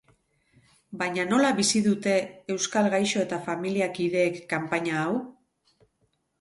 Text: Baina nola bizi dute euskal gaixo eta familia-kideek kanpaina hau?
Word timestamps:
Baina 1.01 1.25
nola 1.33 1.51
bizi 1.59 1.81
dute 1.89 2.15
euskal 2.55 2.91
gaixo 2.95 3.23
eta 3.27 3.41
familia-kideek 3.51 4.43
kanpaina 4.57 5.01
hau? 5.07 5.17